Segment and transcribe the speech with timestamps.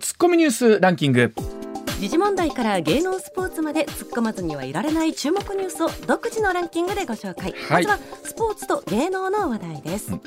[0.00, 1.34] ツッコミニュースランキング。
[2.00, 7.86] 時事問題から芸能スポーツまで突っ込まずにはいられない注目ニュースを独自のランキングでご紹介、はい。
[7.86, 10.20] まずはスポーツと芸能の話題です、うん。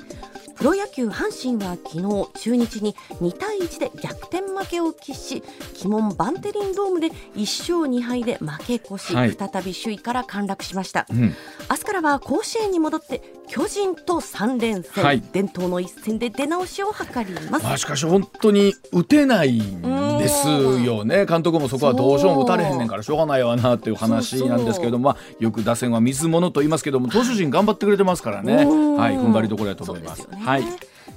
[0.55, 5.41] プロ野球阪神は昨日中日に2対1で逆転負けを喫し
[5.84, 9.32] 鬼門バンテリンドームで1勝2敗で負け越し、はい。
[9.32, 11.34] 再び首位から陥落しました、うん。
[11.71, 15.21] 明日からは甲子園に戻って巨人と3連戦、はい。
[15.32, 17.64] 伝統の一戦で出直しを図ります。
[17.64, 19.82] まあしかし本当に打てないん
[20.18, 21.26] ですよね。
[21.26, 28.95] 監督もそこはどうしようも打たれへんねんからしょうがないわなっていう話なんですけれども、まあ、よく打線は水物と言いますけども投手陣頑張ってくれてますからね、うん。
[28.95, 30.23] はい、踏ん張りどころだと思います。
[30.23, 30.41] すよね。
[30.44, 30.64] はい、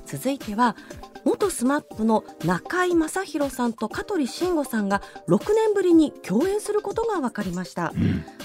[0.07, 0.77] 続いては
[1.27, 7.93] 元スマップの中井正広さんと香取慎吾さんが6年ぶりに共演することが分かりました、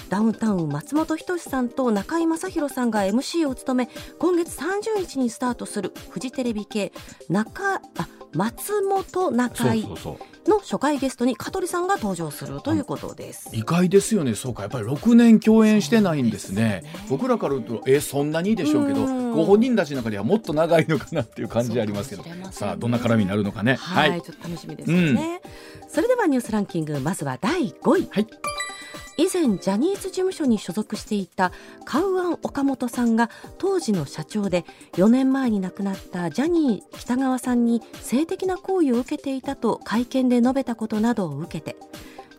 [0.08, 6.92] ダウンタウン松本人志さんと中井正広さんが MC を務め今月30日にスタートするフジテレビ系
[7.28, 7.80] 中あ
[8.34, 9.86] 松本中井
[10.48, 13.50] の初回ゲストに香取さんが登場するということです。
[13.52, 14.34] 意外ですよね。
[14.34, 14.62] そうか。
[14.62, 16.80] やっぱり6年共演してないんですね。
[16.82, 19.32] ね僕らから言うとえそんなにでしょうけどうん。
[19.32, 22.24] ご本人たちの中ではもっと長いのかなっていう感じありますけど。
[22.50, 23.76] さねあどんな絡みになるのかね。
[23.76, 25.40] はい、ちょっと楽しみですよね、
[25.88, 28.26] それではニュースランキングまずは第5位、はい。
[29.18, 31.52] 以前ジャニーズ事務所に所属していた
[31.84, 34.64] カウアン岡本さんが当時の社長で
[34.94, 41.76] 4年前に亡くなったジャニー喜多川さんに性的な行為を受けていたと会見で述べたことなどを受けて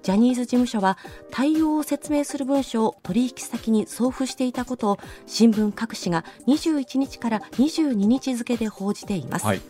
[0.02, 0.98] ジャニーズ事務所は
[1.32, 9.62] 対応を説明する文書を取引先に送付していたことを新聞各紙が21日から22日付で報じています、はい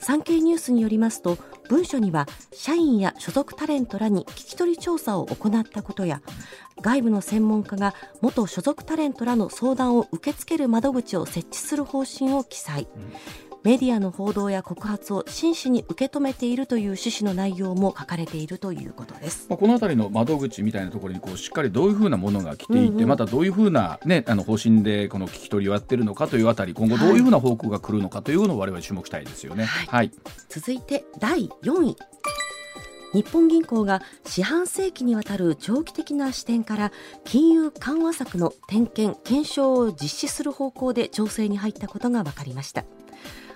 [0.00, 6.22] 産経ニュースによりますと文書には社員や所属タレントらに聞き取り調査を行ったことや
[6.80, 12.86] 外部の専門家が元所属タレントらの相談を受け付ける窓口を設置する方針を記載、
[13.68, 19.44] メディアの報道や告発を真摯に受け止めているという趣旨の内容も書かれているということです。
[19.50, 29.64] まあ、この辺りの窓口みたいなところにこうしっかりどういうふうなものが来ていて、うんうんまたどういうふうな、ね、あの方針でこの聞き取りをやってるのかというあたり今後どういうふうな報告が来るのかというのを我々注目したいですよね。
[29.64, 30.12] はいはい、
[30.48, 31.96] 続いて第4位
[33.12, 36.92] 日本銀行が四半世紀にわたる長期的な視点から
[37.24, 42.84] 金融緩和策の点検・検証を実施する方向で調整に入ったことが分かりました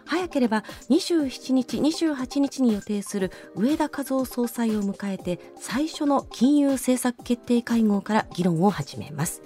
[0.05, 9.43] 早ければ27日、28日に予定する上田和夫総裁を迎えて最初の金融政策決定会合から議論を始めます。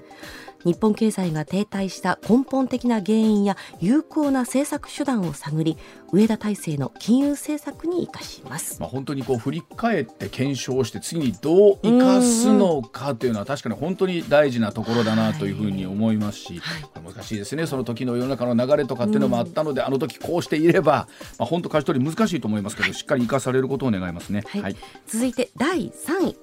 [0.66, 5.78] 日本経済が停滞した根本的な原因や有効な政策手段を探り
[6.12, 8.80] 上田体制の金融政策に生かします。
[8.80, 16.60] まあ、本当にこう振り返って検証して次にどう生かすのかというのは確かに本当に大事なところだなというふうに思いますし、
[16.92, 17.66] これ難しいですね。
[17.66, 21.06] その時の世の中の流れとかっていうのもあったので、あの時こうしていれば、
[21.38, 24.42] まあ、本当舵取り難しいと思いますけど、しっかり生かされることを願いますね。
[24.48, 24.76] はい。
[25.06, 26.36] 続いて第3位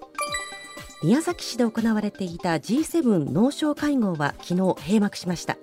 [1.03, 5.57] 宮崎市で行われていた G7 農商会合は昨日閉幕しました。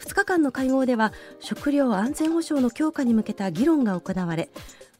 [0.00, 4.50] 2日間の会合では食料安全保障の強化に向けた議論が行われ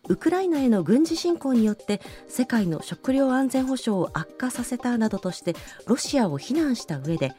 [0.09, 5.55] ウクライナへの軍事侵攻によって世界の食料安全保障を悪化させたなどとして
[5.87, 7.33] ロシアを非難した上で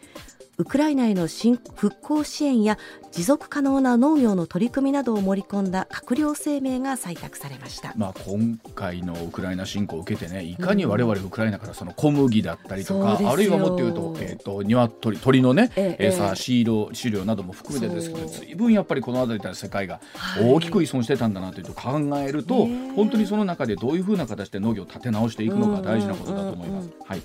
[0.58, 2.78] ウクライナへの新復興支援や
[3.12, 7.94] 持続可能な農業の取り組みなどを盛り込んだ閣僚声明が採択されました。
[7.96, 26.90] まあ、今回のウクライナ侵攻を受けてねいかに我々ウクライナからその小麦だったりとか、そうですよあるいはもっと言うと,、えー、と鶏鳥のね、ええ餌飼料飼料なども含めてですけど随分やっぱりこの辺りでは世界がはい大きく依存してたんだなというと考えると、ねえ本当にその中でどういうふうな形で農業を立て直していくのか大事なことだと思います。
[27.06, 27.22] はい。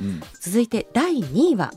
[0.00, 1.72] うん続いて第2位は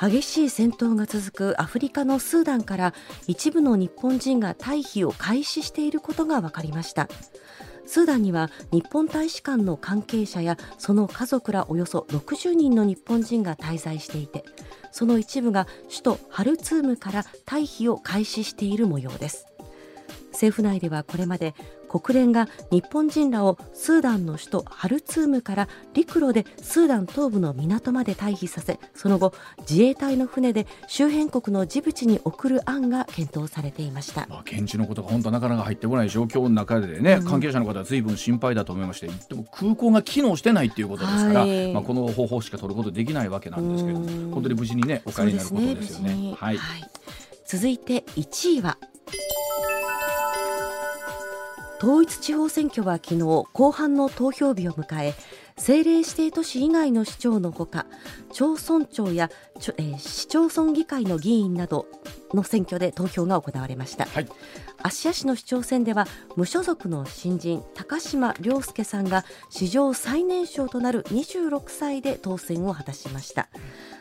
[0.00, 2.94] 激しい戦闘が続くアフリカのスーダンから
[3.26, 7.06] 一部の日本人が退避を開始していることが分かりました。
[7.84, 14.44] スーダンには日本大使館の関係者やその家族らおよそ60人の日本人が滞在していて
[14.92, 19.46] その一部が首都ハルツームから退避を開始している模様です。
[20.32, 21.54] 政府内ではこれまで
[21.90, 29.34] 国連が日本人らをスーダンの首都ハルツームから陸路でスーダン東部の港まで退避させその後
[29.68, 34.28] 自衛隊の船で周辺国のジブチに送る案が検討されていました。
[34.28, 41.72] まあ、現地のことが本当なかなか入ってこない状況の中でね、うん関係者の方は随分心配だと思いましてでも空港が機能してないっていうことですから、はい。
[41.72, 44.30] まあ、この方法しか取ることできないわけなんですけどうん。
[44.30, 46.08] 本当に無事にねお帰りになることですよね。
[46.08, 46.58] そう無事にはい。
[47.46, 48.78] 続いて1位は
[51.80, 53.20] 統一地方選挙は昨日
[53.54, 55.14] 後半の投票日を迎え
[55.56, 57.86] 政令指定都市以外の市長のほか
[58.32, 59.30] 町村長や、
[59.78, 61.86] えー、市町村議会の議員など
[62.34, 64.28] の選挙で投票が行われました、はい、
[64.82, 66.06] 芦屋市の市長選では
[66.36, 73.48] 無所属の新人高島亮介さんが史上最年少となる26歳で当選を果たしました。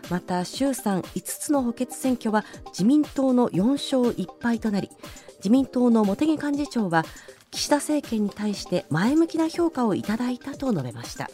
[0.10, 4.90] また衆参5つの補欠選挙は自民党の4勝1敗となり
[5.38, 7.06] 自民党の茂木幹事長は
[7.60, 11.30] 岸田政権に対して前向きな評価をいただいたと述べました。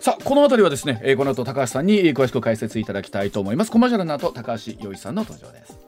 [0.00, 3.70] さあこの辺りはですね、えー、この後高橋さんに詳しく解説いただきたいと思います。
[3.70, 5.78] コマーシャルの後高橋洋一さんの登場です。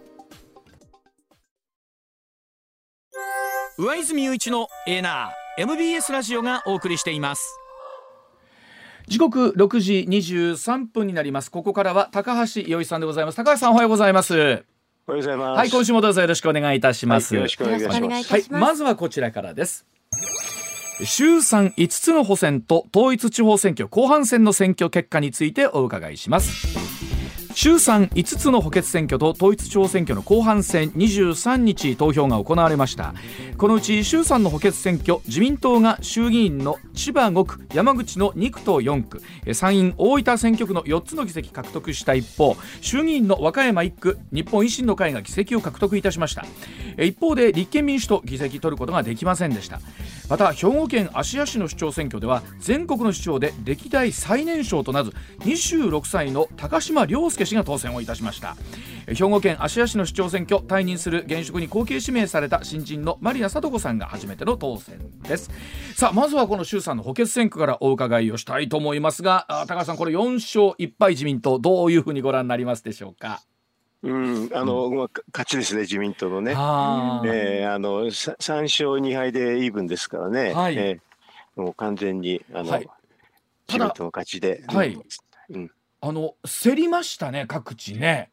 [3.78, 7.58] 上泉雄一のエーナー MBS ラジオがお送りしています。
[9.06, 11.50] 時刻6時23分になります。
[11.50, 13.36] ここからは高橋洋一さんでございます。
[13.36, 14.77] 高橋さんおはようございます
[15.08, 15.58] おはようございます。
[15.58, 18.30] はい今週もどうぞよろしくお願いいたします、はい、よろしくお願いします。
[18.30, 19.86] はいまずはこちらからです。
[21.04, 26.87] 衆参5つの補選と統一地方選挙後半戦の選挙結果についてお伺いします
[27.60, 33.14] 衆参5つの補欠選挙と統一地方選挙の後半戦23日投票が行われました。
[33.56, 46.46] このうち衆参の補欠選挙自民党が衆議院の千葉5区山口の2区と4区参院大分選挙区の4つの議席獲得した一方衆議院の和歌山1区日本維新の会が議席を獲得いたしました。
[47.02, 49.80] 一方で立憲民主党議席取ることができませんでした。
[50.28, 58.56] また兵庫県芦屋市の市長選挙では全国の市長で歴代最年少となる26歳の高島亮介氏が当選をいたしました。
[59.06, 65.50] 兵庫県芦屋市の市長選挙退任する現職に後継指名された新人のマリナ聡子さんが初めての当選です。
[65.96, 73.40] さあまずはこの衆参の補欠選挙からお伺いをしたいと思いますが高橋さんこれ4勝1敗自民党どういうふうにご覧になりますでしょうか？
[74.02, 76.54] うん、あの、うん、勝ちですね、自民党のね。
[76.56, 80.52] あえー、あの、3勝2敗でイーブンですからね。
[80.52, 82.88] はい、えー、もう完全に、あの、はい、
[83.68, 84.62] 自民党の勝ちで。
[84.68, 84.96] はい。
[85.50, 88.30] うん、あの競りましたね各地ね。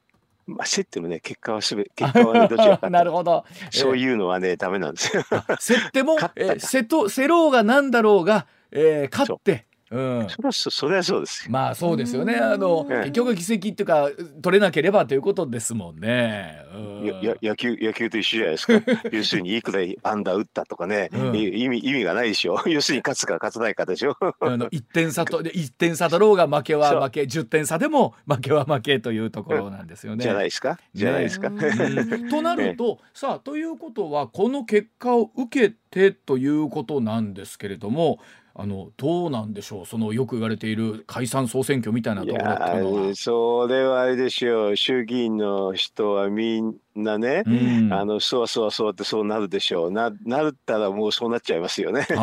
[0.47, 5.23] まあ、競ってもね結果はすべ結果はねどちらか なるほど、そういうのはねダメなんですよ。
[5.59, 12.35] 競っても えー、競と競ろうがなんだろうが、えー、勝ってうん、それはそれはそうですまあそうですよね。
[12.35, 14.09] あの、結局議席っていうか
[14.41, 16.65] 取れなければということですもんね、
[17.23, 18.73] や野球野球と一緒じゃないですか。
[19.11, 22.61] 要するにいくらアンダー打ったとかね、うん、意味意味がないでしょ。
[22.67, 24.17] 要するに勝つか勝たないかでしょ。
[24.39, 27.21] あの1点差と1点差だろうが負けは負け。
[27.23, 30.23] 10点差でも負けは負けというところなんですよね。
[30.23, 30.79] じゃないですか？
[30.93, 31.51] じゃないですか？
[32.29, 38.19] となると、さあということはこの結果を受けてということなんですけれども
[38.57, 39.85] あのどうなんでしょう？
[39.85, 43.15] そのよく言われている解散総選挙みたいなところっていうのは。
[43.15, 44.75] それはあれでしょう。
[44.77, 49.91] 衆議院の人はみんなね、うん、あのそうそうそうってそうなるでしょう。
[49.91, 52.07] ななったらもうそうなっちゃいますよね。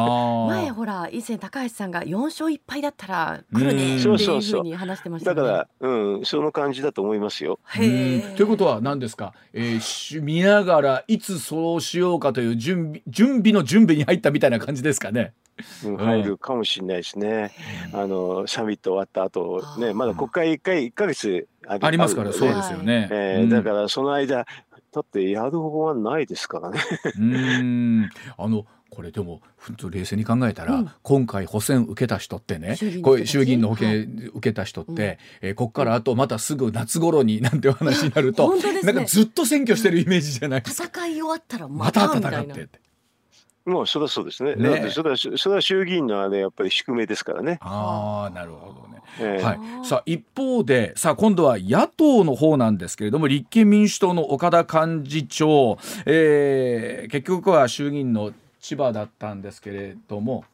[0.49, 7.59] 前ほら以前高橋さんが4勝1敗だったら来るねっていうふうに話してました、ね、だからうんその感じだと思いますよ。
[7.75, 15.35] ということは何ですか、えー、見ながらいつそうしようかという準備準備の準備に入ったみたいな感じですかね。
[15.83, 17.53] 入るかもしれないですね。
[17.93, 23.09] あのサミット終わった後ね、まだ国会一回一ヶ月ありますから、そうですよね。
[23.11, 24.47] えー、だからその間
[24.93, 26.81] だってやる方はないですからね。
[27.19, 29.41] うんあのこれでも
[29.91, 34.03] 冷静に考えたら、うん、今回補選受けた人ってねこれ衆議院の保険
[34.35, 40.89] 受けた人って、はい、えー、ここからあとまたすぐ夏頃になんてお話になると、ね、なんかずっと選挙してるイメージじゃないですか。
[40.89, 42.82] 戦い終わったらまた戦ってって。
[43.65, 44.55] もうそれはそうですね。
[44.57, 47.59] ねそれはそれは衆議院のあれやっぱり宿命ですからね。
[47.61, 49.03] ああなるほどね。
[49.21, 49.87] えー、はい。
[49.87, 60.45] さあ一方でさあ今度は野党の方なんですけれども立憲民主党の岡田幹事長、えー、結局は衆議院の千葉だったんですけれども、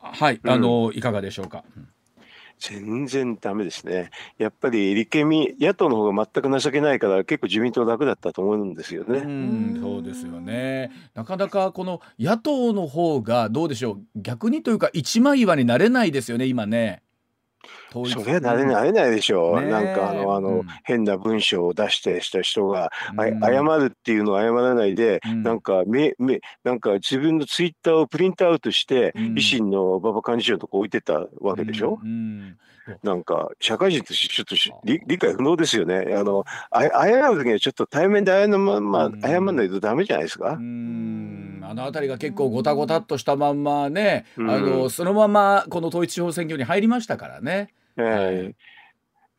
[0.00, 1.62] はい、あの、うん、いかがでしょうか？
[1.76, 1.88] うん
[2.60, 4.10] 全然ダメですね。
[4.36, 9.20] やっぱり立憲民野党の方が全く情けないから結構自民党楽だったと思うんですよね。
[9.20, 10.92] うんそうですよね。
[11.14, 17.02] なかなかこの野党の方がどうでしょう逆にというか一枚岩になれないですよね今ね。
[17.92, 32.56] それはなれなれないでしょう、ね、なんかあのあの、うん、変な文章を出してした人が、うん、謝るっていうのを謝らないで、うん、なんかめめなんか自分のツイッターをプリントアウトして、維新の馬場幹事長のとこ置いてたわけでしょ、うん
[33.02, 34.54] なんか社会人としてちょっと
[34.84, 36.14] 理理解不能ですよね。
[36.14, 40.52] あのあ謝る時にはちょっと対面で謝るまま謝らないとダメじゃないですか？
[40.52, 41.60] うん。
[41.62, 47.72] あの辺りが結構ごたごたっとしたまんまね、あのそのままこの統一地方選挙に入りましたからね。
[47.96, 48.54] はい、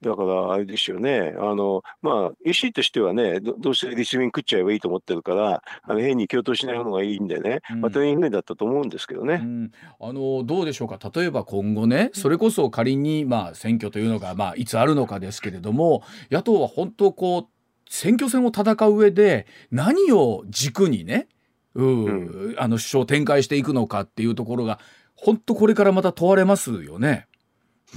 [0.02, 17.48] だからあれですよね、あのまあ、維新としてはねど、どうせ立民食っちゃえばいいと思ってるから、あの変に共闘しない方がいいんでね、またインフレだったと思うんですけどね、うん、あのどうでしょうか、例えば今後ね、それこそ仮に、まあ、選挙というのが、まあ、いつあるのかですけれども、野党は本当こう、
[17.90, 21.28] 選挙戦を戦う上で、何を軸にね、
[21.76, 22.10] うん、う
[22.54, 24.80] ん、あの首相を展開していくのかっていうところが、
[25.16, 27.28] 本当これからまた問われますよね。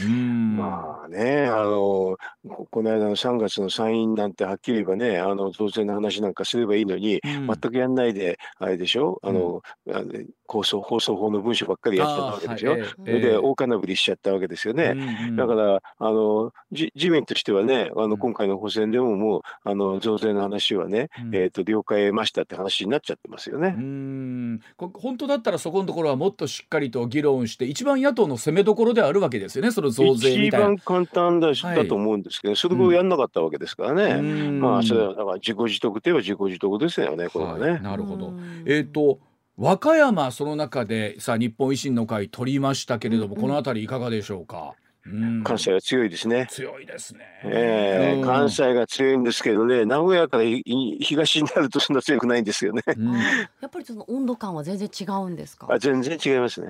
[0.02, 2.16] まあね、あの、
[2.70, 10.12] この間の3月の参院なんてはっきり言えばね、あの、増税の話なんかすればいいのに、うん、全くやんないで、あれでしょ、あの、うん、あの
[10.46, 14.92] 放送放送法の文書ばっかりやっちゃったわけでしょ、はい、それで大金振りしちゃったわけですよね。
[14.94, 23.74] うん、だから、あの、自民としてはね、あの、今回の補選でももう、あの、増税の話はね、えっ、ー、と、了解得ましたって話になっちゃってますよね。
[23.76, 24.60] うん。
[24.76, 30.66] 本当だったらそこのところはもっとしっかりと議論して、一番野党の攻めどころではあるわけですよね、その増税みたいな。
[30.72, 34.20] 一番簡単だ,、だと思うんですけど、はい、それをやんなかったわけですからね。
[34.60, 37.70] まあ、それは、だから自己自得といえば自己自得ですよね、これはね。
[37.70, 38.32] はい、なるほど。
[38.66, 39.18] えっ、ー、と、
[39.56, 44.74] 和歌山その中でさあ日本維新の会取りましたけれども、うん、この辺りいかがでしょうか？
[45.44, 46.46] 関西は強いですね。
[46.48, 47.20] 強いですね。
[47.44, 50.44] ええー、関西が強いんですけどね、名古屋から
[50.98, 52.82] 東になるとそんな強くないんですよね。
[52.96, 53.20] うん、や
[53.66, 55.66] っぱりその温度感は全然違うんですか？
[55.70, 56.68] あ、全然違いますね。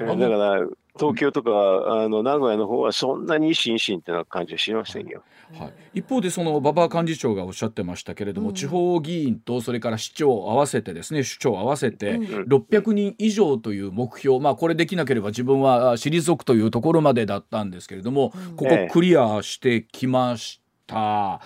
[0.00, 0.66] だから
[0.98, 5.22] 東京とか、あの名古屋の方はそんなに維新維新ってな感じはしませんよ。
[5.58, 21.40] はい、一方でその馬場幹事長がおっしゃってましたけれども、うん、地方議員とそれから市長合わせてですね首長合わせて600人以上という目標、まあこれできなければ自分は退くというところまでだったんですけれども、ここクリアしてきました。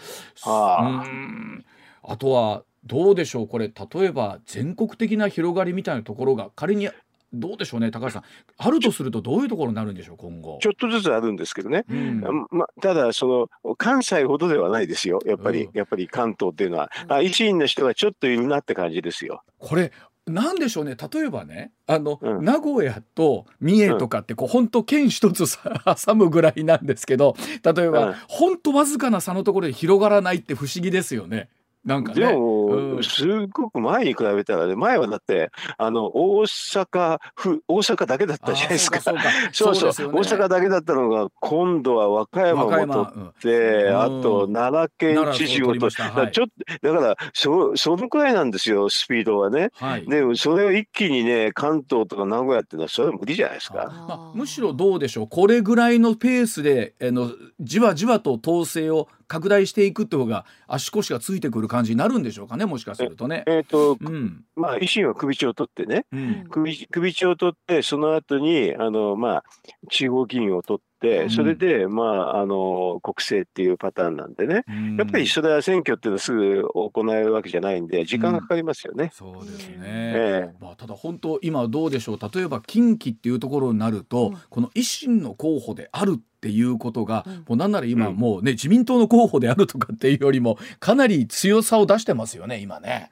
[0.46, 1.64] ええ、うん。
[2.02, 3.68] あとはどうでしょうこれ。
[3.68, 6.88] 例えば全国的な広がりみたいなところが仮に
[7.32, 8.22] どうでしょうね高橋さん。
[8.58, 10.58] あるとするとどういうところになるんでしょう今後。
[10.60, 12.20] ちょっとずつあるんですけどね、うん、
[12.50, 15.20] ま、ただその関西ほどではないですよ。
[15.24, 19.42] やっぱり、うん、やっぱり関東っていうのは、あ維新の人がちょっといるなって感じですよ。
[19.58, 19.92] これ
[20.26, 20.96] なんでしょうね。
[20.96, 25.44] 例えばねあの、うん、名古屋と三重とかってこう、うん、本当県一つ
[26.06, 31.48] 挟むぐらいなんですけど例えば、うん、本当わずかな差のところで広がらないって不思議ですよね。
[31.84, 39.00] なんかね、でも、うん、すごく前に比べたらね、前はだって、あの、大阪府、大阪だけだったじゃないですか。
[39.00, 39.16] そう
[39.74, 44.88] そうそう、ね、大阪だけだったのが、今度は和歌山も取って、うん、あと奈良
[45.24, 46.46] 県知事も取って、はい、ちょっ
[46.82, 49.70] と、だから、そ、そのくらいなんですよ、スピードはね。
[49.76, 53.90] はい、でも、それを一気にね、関東とか名古屋っていうのは、それは無理じゃないですか。
[54.06, 63.44] まあ、むしろどうでしょう、これぐらいのペースで、あの、じわじわと統制を拡大していくって方が足腰がついてくる感じになるんでしょうかねもしかするとね。
[63.46, 69.44] えっ、ー、と、うん、まあ維新は首長を取ってね、うん、首首長を取ってその後にあのまあ
[69.88, 70.89] 地方議員を取って、
[71.30, 79.04] それで、まあ、あの、国政っていうパターンなんでね、うん、やっぱりそれは選挙っていうのはすぐ行えるわけじゃないんで、時間がかかりますよね。
[79.04, 79.76] うん、そうですね。
[79.82, 93.10] えー、まあ、ただ本当、今どうでしょう、例えば近畿っていうところになると、うん、この維新の候補であるっていうことが、うん、もうなんなら今もうね、自民党の候補であるとかっていうよりもかなり強さを出してますよね今ね。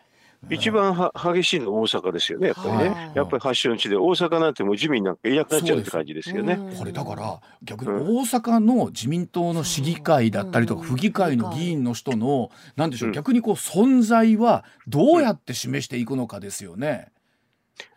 [0.50, 6.58] 一番は激しいのは大阪ですよね、やっぱりね、はい、やっぱり発祥の地で、大阪なんてもう自民なんかいなくなっちゃうって感じですよね。
[6.78, 17.08] これだから、逆に大阪の自民党の市議会だったりとか、府議会の議員の人の、なんでしょう、逆にこう存在はどうやって示していくのかですよね。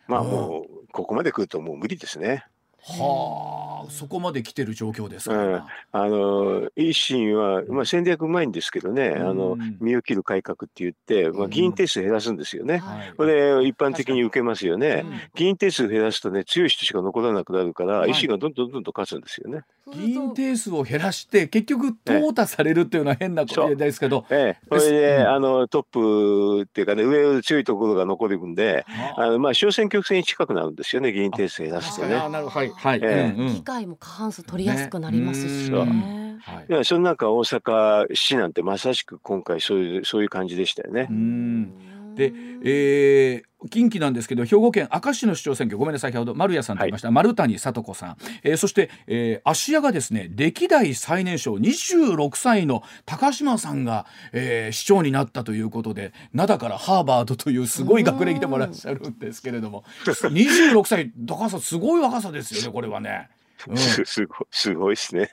[0.08, 2.46] まあもう、ここまで来るともう無理ですね。
[2.84, 5.64] はあ、そこまで来てる状況ですか、うん、あ
[6.08, 19.62] の維新は、まあ、戦略うまいんですけどね、うん、あの身を切る改革って言って、まあ、議員定数減らすんですよね、うん、これ一般的に受けますよね、議員定数減らすとね強い人しか残らなくなるから、維新がどんどんどんどん勝つんですよね。
[19.94, 28.86] 議員定数を減らして結局淘汰されるっていうのは変なことですけど、ええ、これで、あのトップっていうかね上強いところが残るんで、
[29.18, 32.16] あのまあ小選挙区制に近くなるんですよね議員定数減らすとね。
[32.16, 35.86] はいはい、ええ、議会も過半数取りやすくなりますしね。
[35.86, 36.38] ね。
[36.42, 41.08] はい、いやその中大阪市なんてまさしく今回そういうそういう感じでしたよね。
[41.10, 41.91] うん
[42.22, 59.84] で、えー、近畿なんですけど兵庫県明石の市長選挙ごめんなさい先ほど丸谷さんと言いました、はい、丸谷聡子さん、えー、そして、えー、芦屋がですね歴代最年少26歳の高島さんが、えー、市長になったということで灘からハーバードというすごい学歴でもいらっしゃるんですけれども。
[60.06, 63.30] 26歳高さすごい若さですよねこれはね。
[63.70, 65.30] うん、 すごいすごいですね。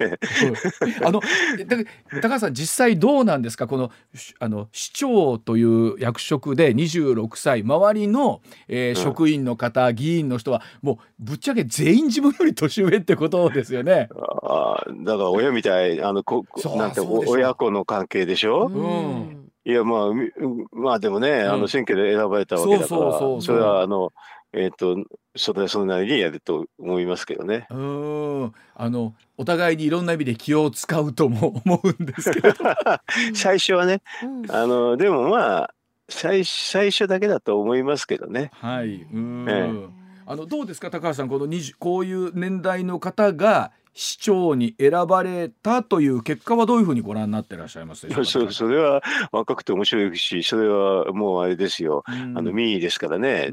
[1.05, 1.21] あの
[2.23, 3.67] 高橋さん実際どうなんですか？
[3.67, 3.91] この
[4.41, 14.09] あの市長という役職で26歳周りの、えー、職員の方、うん、議員の人はもうぶっちゃけ全員自分より年上ってことですよね。
[14.43, 16.45] あだから親みたいあのこ
[16.77, 18.67] なんて親子の関係でしょ？
[18.67, 18.87] う
[19.35, 19.45] ん。
[19.65, 20.09] いやまあ
[20.73, 24.13] まあでもね、あの選挙で選ばれたわけだから、それはあの
[24.53, 25.05] えっ、ー、と
[25.37, 27.67] それはそれなりにやると思いますけどね。
[27.71, 32.55] うんあのお互いにいろんな意味で気を使うとも 思うんですけど
[33.35, 34.03] 最初はね、
[34.49, 35.75] あのでもまあ
[36.09, 38.51] 最最初だけだと思いますけどね。
[38.55, 39.03] はい。
[39.03, 39.47] うん。
[39.49, 39.89] ええ、
[40.27, 41.47] あのどうですか高橋さんこの
[41.79, 48.53] こういう年代の方が市長に選ばれたという結果はどういうふうにご覧になってらっしゃいますでしょうか？
[48.53, 49.03] そそれは
[49.33, 53.51] 若くて面白いしそれはもうあれですよ、あの民意ですからね。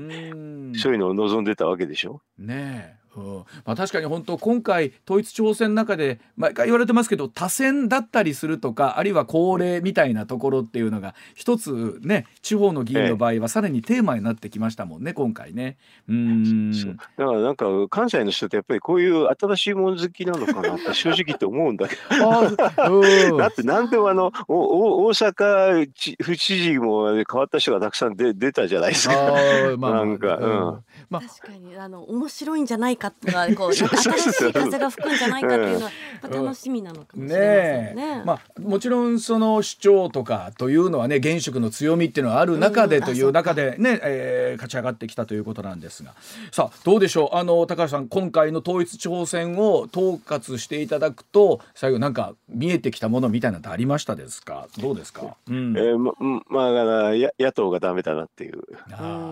[0.78, 2.22] そういうのを望んでたわけでしょ？
[2.38, 3.36] ねうん。
[3.66, 15.78] まあ、確かに本当今回統一挑戦の中で毎回言われてますけど多選だったりするとかあるいは高齢みたいなところっていうのが一つね地方の議員の場合はさらにテーマになってきましたもんね今回ね。
[16.10, 16.72] うん。
[16.72, 22.56] だからなんか関西の人ってやっぱりこういう新しいもの好きなのかなって 正直って思うんだけど。
[23.38, 25.90] だって何でもあのお大阪
[26.22, 29.16] 府知事も変わった人がたくさん出出たじゃないですか。
[29.78, 30.84] まあ、なんか、うん。
[31.10, 34.06] まあ、確かにあの面白いんじゃないかってはこう 新し
[34.50, 35.92] い風が吹くんじゃないかっていうのは
[36.30, 38.16] 楽しみなのかもしれませんね。
[38.18, 46.14] ねまあもちろんその主張とかというのはね現職の強みっていうのはある中でという中でね、うん、えー、勝ち上がってきたということなんですが。
[46.52, 47.36] さあどうでしょう？
[47.36, 54.68] あの高橋さん今回の統一地方選を統括していただくと最後なんか見えてきたものみたいなのありましたですか？
[54.80, 56.14] どうですか、うん、えー、ま
[56.50, 58.62] まあだから野党がダメだなっていう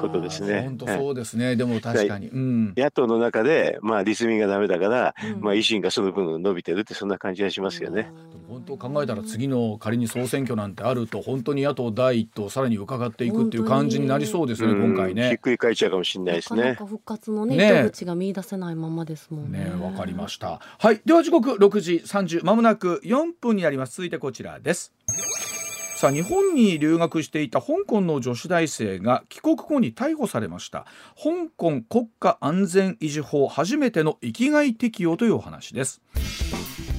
[0.01, 0.61] ことですね。
[0.63, 8.11] 本当そうですね、でも確かに、うん、野党の中で、まあ、立民がダメだから、うん、まあ、維新がその分伸びてるってそんな感じがしますよね。
[8.47, 15.29] 本当考えたら次の仮に総選挙なんてあると本当に野党第一党さらに伺っていくっていう感じになりそうですね今回ね。
[15.29, 16.63] ひっくり返っちゃうかもしれないですね。
[16.63, 19.71] なか復活のね糸口が見出せないままですもんね。
[19.79, 20.59] わ、ね、かりました。
[20.77, 24.93] はいでは時刻6時30まもなく4分になります続いてこちらです。
[26.03, 30.85] さあ日本に留学していた香港の女子大生が帰国後に逮捕されました。
[31.15, 36.01] 香港国家安全維持法初めての域外適用というお話です。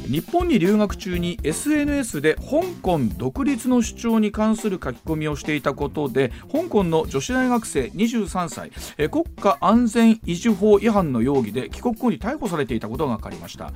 [0.07, 13.73] 日本に留学中に SNS で香港独立の主張に関する書き込みをしていたことで香港の女子大学生23歳え国家安全維持法違反の容疑で帰国後に逮捕されていたことが分かりました。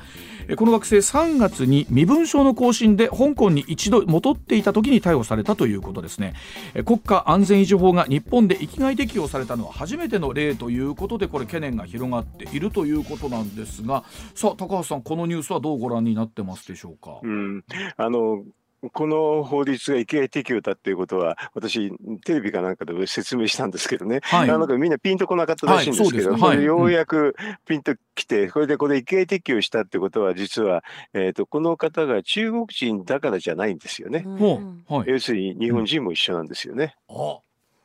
[0.48, 6.34] えこの学生3月に身分証の更新で香港に一度戻っていた時に逮捕されたということですね。
[6.74, 17.20] え国家安全維持法が日本で域外適用されたのは初めての例ということでこれ懸念が広がっているということなんですがさあ高橋さんこのニュースはどうご覧になってますでしょうか？
[17.22, 17.64] うん、
[17.96, 18.44] あの
[18.92, 21.90] この法律が域外適用だっていうことは、私、
[22.24, 27.34] テレビかなんかで説明したんですけどね、はい、なんかみんなピンとこなかったらしいんですけど、はい、ようやく
[27.66, 34.22] ピンときて、これでこれ、域外適用したってことは、実は、えーと、この方が中国人だからじゃないんですよね。
[34.24, 34.30] う。
[34.30, 36.94] ん、要するに日本人も一緒なんですよね。
[37.08, 37.38] うん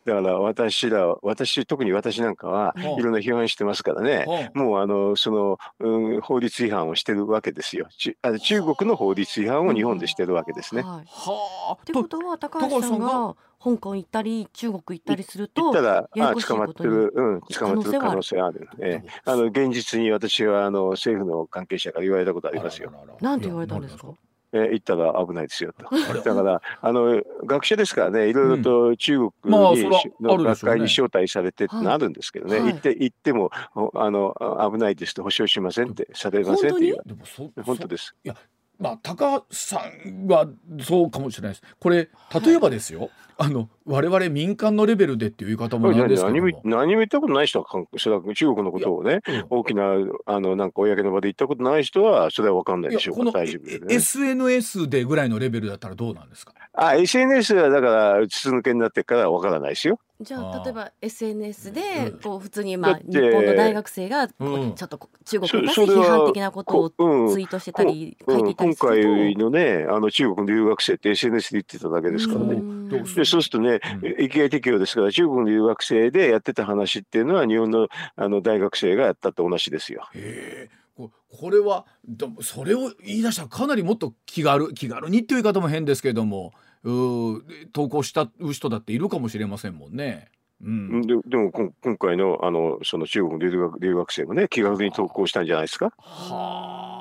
[0.06, 7.88] だから私ら、私、特に私なんかはいろんな批判してますからね、もうあの、その、うん、法律違反をしてるわけですよ。
[8.22, 10.82] あの中国の法律違反を日本でしてるわけですね。
[10.82, 11.04] は
[11.70, 11.74] あ。
[11.82, 18.68] ってことは、高橋さんが香港行ったり、中国行ったりすると、行ったら、あ捕まってる、うん、捕まってる可能性ある。
[18.80, 22.92] ええ、あの、現実に私は、あの、政府の関係者から言われたことありますよ。
[23.22, 24.14] なんて言われたんですか
[24.54, 25.90] えー、行ったら危ないですよと。
[26.24, 29.52] だからあの学者ですからねいろいろと中国に、
[30.22, 33.52] の学会に招待されてってなるんですけどね、行って行っても
[33.96, 34.36] あの
[34.72, 38.16] 危ないですと保証しませんってされませんって言われ本当です。
[38.24, 38.36] いや
[38.80, 40.48] まあ高さんは
[40.82, 41.76] そうかもしれないです。
[41.80, 42.10] これ
[42.44, 43.10] 例えばですよ。
[43.38, 46.62] あの我々民間のレベルでっていう言い方もなんですけども。
[46.64, 47.68] 何も言ったことない人は
[47.98, 49.84] それは中国のことをね、うん、大きな
[50.26, 56.54] あのなんか公の場で言ったことない人はそれは分かんないでしょう大丈夫で、ね、SNS でぐらいのレベルだったらどうなんですか？
[56.74, 60.00] あ SNS はだから筒抜けになってから分からないですよ。
[60.22, 72.83] じゃあ例えば SNS でこう普通にまあ日本の大学生がちょっと中国に対して批判的なことをツイートしてたり書いていたりすると、今回のねあの中国の留学生って SNS で言ってただけですからね。
[73.02, 73.80] でそうするとね、
[74.20, 80.08] 域外適用ですから中国の留学生でやってた話っていうのは日本のあの大学生がやったと同じですよ。
[80.14, 81.86] へこれは
[82.42, 86.54] それを言い出したらかなりもっと気軽気軽にっていう言い方も変ですけれども
[86.84, 90.30] う投稿した人だっているかもしれませんもんね。
[90.64, 95.92] うん、ででも今回のあのその中国の留学留学生もね気軽に投稿したんじゃないですか？
[95.98, 96.93] はあ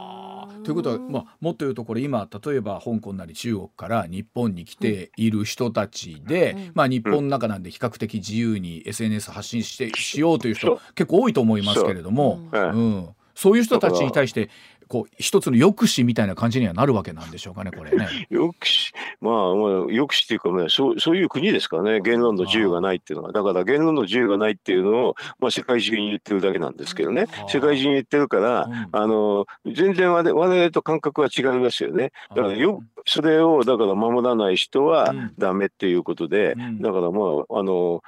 [0.62, 14.50] ということは、まあ、もっと言うとこれ今例えば香港なり中国から日本に来ている人たちで、うん、まあ、日本の中なんで比較的自由に SNS 発信してしようという人結構多いと思いますけれども、うん、そういう人たちに対して
[14.92, 18.26] こう一つの抑止みたいな感じにはなるわけなんでしょうかね、これね。
[18.30, 32.12] 抑止、まあ、まあ、抑止っていうか、ね、そうそういう国ですからね、言論の自由がないっていうのは、だから言論の自由がないっていうのを、まあ、世界中に言ってるだけなんですけどね、世界中に言ってるから、うん、あの全然我々と感覚は違いますよね。
[32.36, 38.02] だからよそれをだから守らない人はダメっていうことで、うん、だからまああの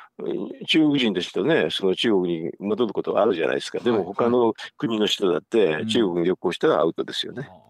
[0.67, 3.79] 中国人ですとねその中国に戻ることはあるじゃないですか。
[3.79, 7.49] でも他の国の人だって中国に旅行したらアウトですよね。
[7.59, 7.64] うん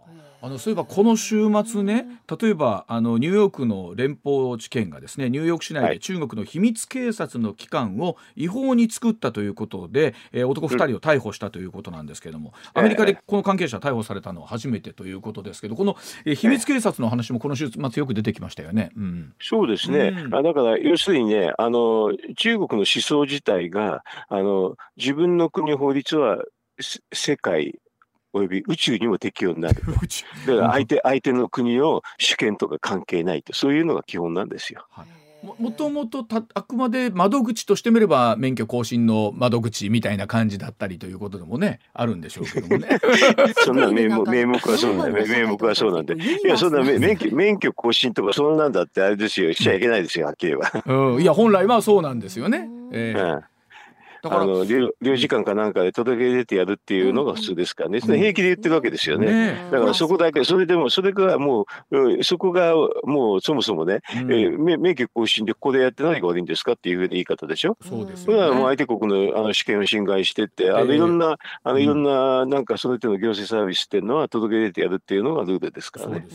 [0.45, 2.05] あのそういえばこの週末ね
[2.39, 18.91] 例えばあのニューヨークの連邦地検がですねニューヨーク市内で中国の秘密警察の機関を違法に作ったということで、えー、男2人を逮捕したということなんですけれども、アメリカでこの関係者逮捕されたのは初めてということですけどこの、えー、秘密警察の話もこの週末よく出てきましたよね。
[18.99, 26.43] うん、そうですね、うん、あだから要するにねあの中国の思想自体があの自分の国法律は
[27.15, 27.79] 世界
[28.35, 29.77] および宇宙にも適用になる。
[30.47, 30.53] と。
[30.53, 33.55] だから相手相手の国の主権とか関係ないと。
[33.55, 34.87] そういうのが基本なんですよ。
[34.91, 35.07] はい。
[35.59, 42.99] もともとあくまで窓口としてみれば免許更新の窓口みたいな感じだったりということでもねあるんでしょうけどもね。
[43.63, 49.53] そんな名目名目はそうなんで名目はそうなんでいやそんな免許免許更新とかそんなんだってあれですよ。
[49.53, 50.95] しちゃいけないですよはっきり言えば。
[51.15, 52.67] うん、いや本来はそうなんですよね。
[52.93, 53.54] えー、うん
[54.25, 59.27] あの領事館かなんかで届け出てやるっていうのが普通ですからね、うん、平気で言ってるわけですよね。
[59.27, 67.77] ねだからそこだけ、それでも、それがもう、そこがもうそもそもね、うん、えー、免許更新でここでやって何が悪いんですかっていうふうな言い方でしょ。
[67.83, 68.25] そうです、ね。
[68.27, 76.27] それはもう相手国のあの主権を侵害してって、あのいろんな、あのいろんな、なんかその手の行政サービスっていうのは届け出てやるっていうのがルールですからね。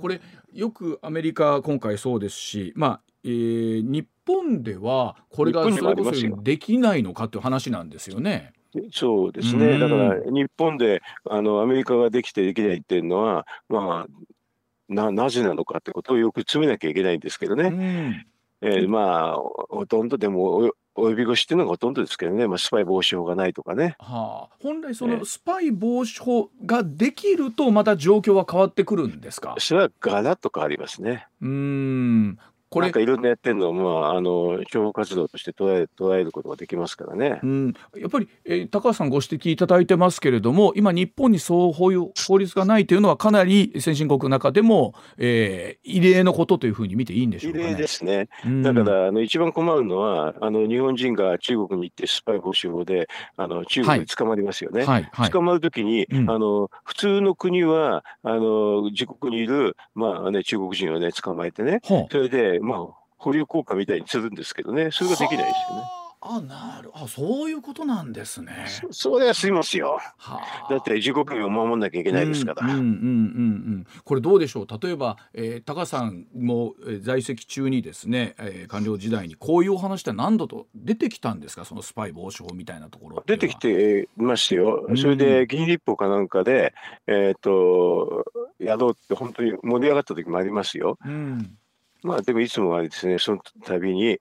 [0.00, 0.20] これ
[0.52, 8.52] よくアメリカ今回そうですし、まあえー、日本ではこれがそれこそできないのかという話なんですよね。
[8.92, 17.64] そうですね、だから日本であのアメリカができてできないっていうのは、まあ、ななぜなのかってことをよく詰めなきゃいけないんですけどね。
[17.64, 18.26] うん。
[18.62, 23.96] えー、まあほとんどでも及び腰っていうのがほとんどですけどね、まあ、スパイ防止法がないとかね。
[23.98, 29.54] はあ、本来そのスパイ防止法ができるとまた状況は変わってくるんですか？
[29.58, 31.26] それはガラッと変わりますね。
[31.40, 55.08] うんこれなんかいろんなやってるのを、まあ、あの諜報活動として捉え捉えることができますからね、うん、やっぱり、えー、高橋さんご指摘いただいてますけれども今日本にそういう法律がないというのはかなり先進国の中でも、えー、異例のことというふうに見ていいんでしょうか、ね、異例ですね、うん、だからあの一番困るのはあの日本人が中国に行ってスパイ防止法であの中国に捕まりますよね、はい。
[55.12, 62.78] はい、捕まるときに、うん、あの普通の国はあの自国にいる、まあね、中国人をね捕まえてね、それでまあ、
[63.16, 65.82] 保留効果みたいにするんですけどね、それができないですよね。
[66.28, 68.64] あなるあそういうことなんですね。
[68.90, 70.00] そそれはすいますよ。
[70.16, 72.66] はあ、だって自国民を守んなきゃいけないですから。
[72.66, 74.66] うんうんうんうん、これどうでしょう？
[74.66, 81.64] 例えば、えー、高さんも、えー、在籍中にですね、えー、官僚時代にこういうお話って何度と出てきたんですか？
[81.64, 84.88] そのスパイ防止法みたいなところ出てきてましたよ。
[84.96, 86.74] それで議員立法かなんかで、
[87.06, 88.24] えっ、ー、と
[88.58, 90.98] やろうって本当に盛り上がった時もありますよ。
[91.04, 91.56] うん
[92.02, 94.18] まあでもいつもあれですねその度に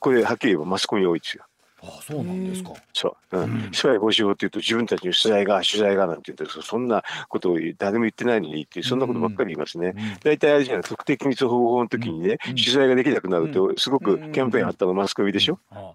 [0.00, 1.44] これはっきり言えばマスコミ多いですよ。
[1.82, 2.72] あそうなんですか。
[2.92, 3.38] そう。
[3.38, 3.70] うん。
[3.72, 9.94] スパイ防止法っていうと自分たちの取材が取材がなんて言ってそんなことを誰も言ってないのにってそんなことばっかり言いますね。
[10.22, 15.58] 大体あれじゃない特定機密保護法の時にね、取材ができなくなるとすごくキャンペーンあったのマスコミでしょ。
[15.70, 15.92] あ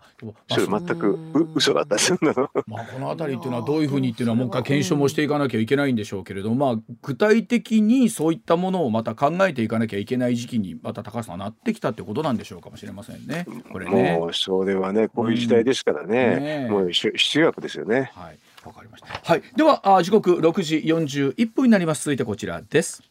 [0.49, 2.49] それ全くう嘘だったそんなの。
[2.67, 13.45] まあこの辺りっていうのはどういうふうにっていうのはもう一回検証もしていかなきゃいけないんでしょうけれどまあ具体的にそういったものをまた考えていかなきゃいけない時期にまた高橋さんなってきたってことなんでしょうかもしれませんね。
[13.71, 14.17] これね。
[14.17, 16.67] もうそれはねこういう時代ですからね。
[16.69, 18.11] もう必要薬ですよね。
[18.15, 19.07] はい、わかりました。
[19.23, 22.03] はい、ではあ時刻六時四十一分になります。
[22.03, 23.03] 続いてこちらです。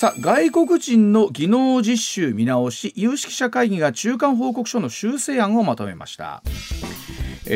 [0.00, 6.42] さあ外国人の技能実習見直し有識者会議が中間報告書の修正案をまとめました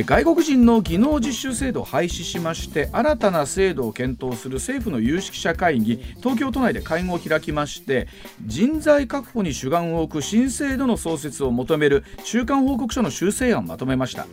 [0.02, 8.08] 外国人の技能実習制度を廃止しまして新たな制度を検討する政府の有識者会議東京都内で会合を開きまして
[8.44, 14.26] 人材確保に主眼を置く新制度の創設を求める中間報告書の修正案をまとめました。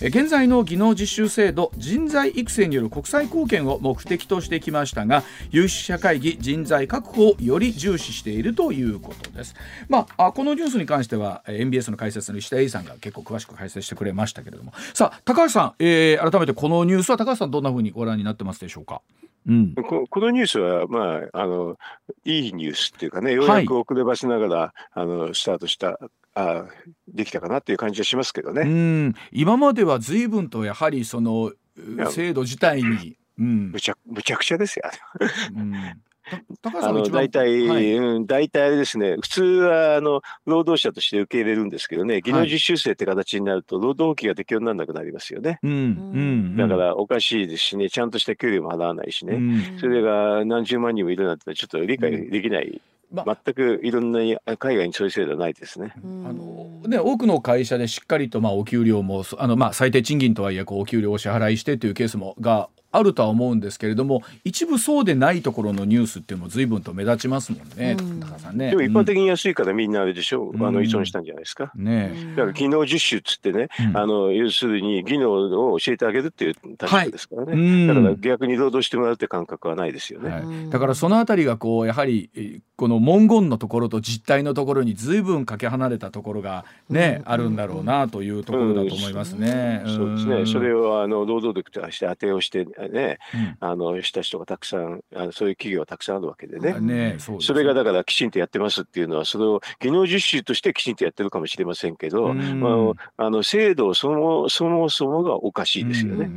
[0.00, 9.54] 現在の技能実習制度人材育成による国際貢献を目的としてきましたが有識者会議人材確保をより重視しているということです。
[9.88, 19.02] まあ、このニュースに関しては MBS の解説の石田英さんが結構詳しく解説してくれましたけれどもさあ高橋さん、えー、改めてこのニュースは高橋さんどんなふうにご覧になってますでしょうか？
[19.48, 21.76] うん、ここのニュースは、まあ、あの
[22.24, 26.00] いいニュースっていうかね、ようやく遅ればせながら、はい、あのスタートした
[26.36, 26.66] あ
[27.08, 28.62] できたかなっていう感じはしますけどね。
[28.62, 29.14] うん。
[29.32, 31.50] 今までは随分とやはりその
[32.10, 34.84] 制度自体に、うん、むちゃむちゃくちゃですよ。
[35.56, 35.74] うん。
[36.64, 45.60] あの大体、はい、うん、大体あれですね、普通はあの労働者として受け入れるんですけどね、技能実習生って形になると、労働法規が適用にならなくなりますよね。
[45.62, 49.38] うん、だからおかしいですしね、ちゃんとした給料も払わないしね、う
[49.76, 52.80] ん、それが何十万人もいるなんて、ちょっと理解できない。
[53.12, 54.20] ま全くいろんな
[54.58, 55.92] 海外にそういう制度はないですね。
[55.96, 55.98] あ
[56.32, 68.70] のね多くの会社でしっかりとまあお給料もあのまあ最低賃金とはいえこうお給料を支払いしてというケースもがあるとは思うんですけれども一部そうでないところのニュースっていうのも随分と目立ちますもんね、うん、高さんね。
[68.70, 70.44] でも一般的に安いからみんなあれでしょ？
[70.44, 71.72] う、うん、あの依存したんじゃないですか？
[71.74, 75.30] ね、だから技能実習っつってね、うん、あの要するに技能
[75.70, 80.30] を教えてあげるっていう立場ですからね、はい、だから逆に労働してもらうって感覚はないですよね。
[80.30, 89.82] はい、だからそのあたりがこうやはりこの文言のところと実態のところに随分かけ離れたところがね、あるんだろうなというところだと思いますね。
[89.86, 90.46] そうですね。
[90.46, 93.18] それをあの労働力として当てをしてね、
[93.60, 96.78] あのした人がたくさんあのそういう企業がたくさんあるわけでね。
[96.80, 106.30] ねそそれがだからきちんとやってますっていうのはそれを技能実習としてきちんとやってるかもしれませんけど、まあ、あの制度そもそもそもがおかしいですよね。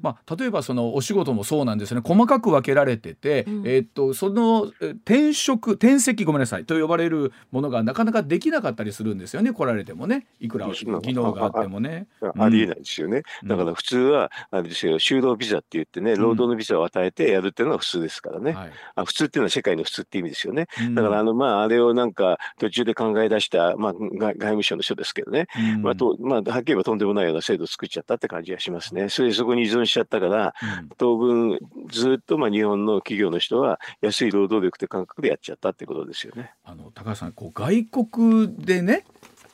[0.00, 2.00] まあ、例えばそのお仕事もそうなんですね。
[2.04, 9.52] 細かく分けられてて、うん、えー、っとその転職転籍ごめんなさいと呼ばれるものがなかなかできなかったりするんですよね。
[9.52, 10.26] 来られてもね。
[10.40, 12.06] いくら技能があってもね。
[12.38, 13.22] ありえないですよね。
[13.44, 14.98] だから普通はあれですよ。
[14.98, 29.08] 就労ビザって言ってね労働のビザを与えてやるっていうのが普通ですからね、はい、あ普通っていうのは世界の普通って意味ですよね、うん、だからあのまああれをなんか途中で考え出した、まあ、外務省の人ですけどね、うん、まあとまあ、はっきり言えばとんでもないような制度を作っちゃったって感じがしますね。
[29.08, 36.52] それでそこに依存しちゃったから、うん、当分ずっとまあ日本の企業の人は安い労働力って感覚でやっちゃったってことですよね。
[36.64, 39.04] あの高橋さんこう外国でね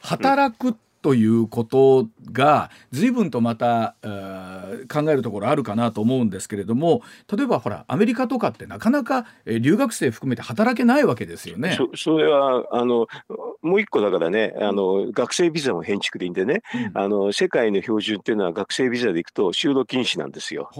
[0.00, 7.02] 働くということが随分とまた考えるところあるかなと思うんですけれども
[7.34, 11.76] 例えばほらアメリカとかってなかなか留学生含めて働けないわけですよね。
[11.76, 13.06] そそれはあの
[13.62, 16.62] もう一個だからねあの学生ビザも返築でいいんでね、
[16.94, 20.70] うん、あの世界の標準っていうのは学生ビザで行くと就労禁止なんですよ。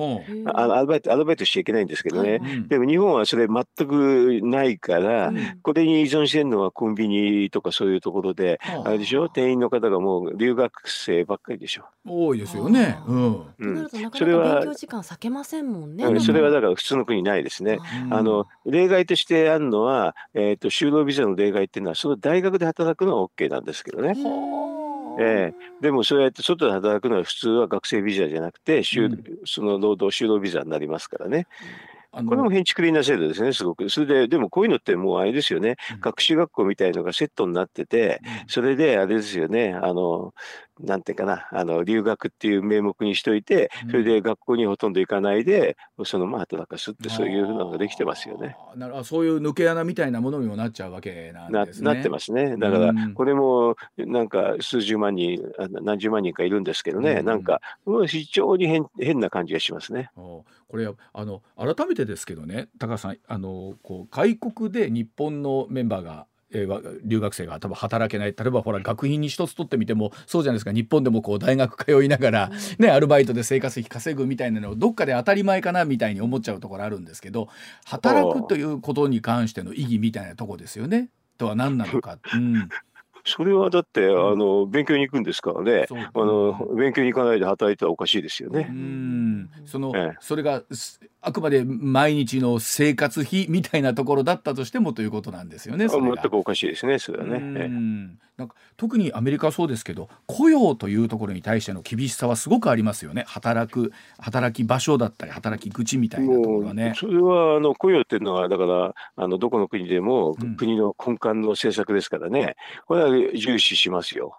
[0.52, 8.90] あのアルバイトアルバイトしちゃいけないんですけどね、うん、でも日本はそれ全くないから、うん、これに依存してるのはコンビニとかそういうところで、あ。
[8.90, 9.28] れでしょ？
[9.28, 11.85] 店員の方がもう留学生ばっかりでしょ。
[12.07, 12.99] 多いですよね。
[13.07, 13.47] うん。
[13.59, 16.21] となるとなかなか勉強時間避けませんもんね。
[16.21, 17.79] それはだから普通の国ないですね。
[18.11, 24.14] あの例外としてあるのは、えっ、ー、と就労ビザの例外っていうのはその大学で働くのは OK なんですけどね。
[25.21, 28.85] えー、でもそうやって外で働くのは普通は学生ビザじゃなくて、うん、
[29.44, 31.47] その労働就労ビザになりますからね。
[32.25, 33.88] これも建築的な制度ですね、すごく。
[33.90, 40.33] それで、でもこういうのってもうあれですよね、学習学校みたいのがセットになってて、それであれですよね、あの、
[40.81, 48.57] なんていうかな、あの、留学っていう名目にしといて、それで学校にほとんど行かないで、そのまま働かすって、そういうのができてますよね。
[48.77, 51.95] なるそういう抜け穴みたいなものにもなっちゃうわけなんですね。
[51.95, 52.57] なってますね。
[52.57, 55.43] だから、これも、なんか数十万人、
[55.83, 57.61] 何十万人かいるんですけどね、うん、なんか、
[58.07, 60.11] 非常に変変な感じがしますね。
[60.69, 68.34] これあの改めてですけどね高橋さんあのこう外国で日本のメンバーがえー、留学生が多分働けない。
[68.37, 70.72] 例えばほら学費に一つ取ってみてもそうじゃないですか。
[70.72, 77.48] 日本でもこう大学通いながら、ね、アルバイトで生活費稼ぐみたいなのをどっかで当たり前かなみたいに思っちゃうところあるんですけど
[77.84, 81.11] 働くということに関しての意義みたいなとこですよね。
[81.38, 82.18] とは何なのか。
[82.34, 82.68] うん。
[83.24, 88.66] それはだって、あの勉強に行くんですからね、あの勉強に行かないで働いたらおかしいですよね。
[88.70, 89.50] うん。
[89.66, 90.62] その、ええ、それが
[91.20, 95.88] あくまで毎日の生活費みたいなところだったとしてもということなんですよね。
[95.88, 97.40] 全くおかしいですね、それはね。
[98.37, 103.24] なんか特にアメリカはそうですけど、雇用というところに対しての厳しさはすごくありますよね。
[103.26, 106.94] 働く働き場所だったり働き口みたいなところはね。
[106.96, 112.54] それはあの雇用っていうのはだからあのどこの国でも国の根幹の政策ですからね。
[112.87, 114.38] これは重視しますよ。